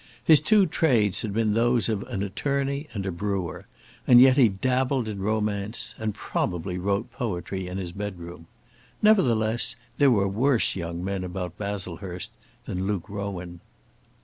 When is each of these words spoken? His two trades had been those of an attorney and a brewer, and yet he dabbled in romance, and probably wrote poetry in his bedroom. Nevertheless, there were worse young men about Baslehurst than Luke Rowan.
His 0.25 0.39
two 0.39 0.65
trades 0.65 1.21
had 1.21 1.31
been 1.31 1.53
those 1.53 1.87
of 1.87 2.01
an 2.09 2.23
attorney 2.23 2.87
and 2.91 3.05
a 3.05 3.11
brewer, 3.11 3.67
and 4.07 4.19
yet 4.19 4.35
he 4.35 4.49
dabbled 4.49 5.07
in 5.07 5.19
romance, 5.21 5.93
and 5.99 6.15
probably 6.15 6.79
wrote 6.79 7.11
poetry 7.11 7.67
in 7.67 7.77
his 7.77 7.91
bedroom. 7.91 8.47
Nevertheless, 9.03 9.75
there 9.99 10.09
were 10.09 10.27
worse 10.27 10.75
young 10.75 11.03
men 11.03 11.23
about 11.23 11.55
Baslehurst 11.59 12.31
than 12.65 12.85
Luke 12.87 13.07
Rowan. 13.09 13.59